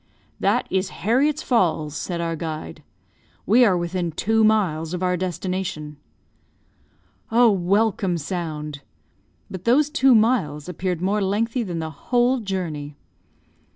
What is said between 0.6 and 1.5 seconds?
is Herriot's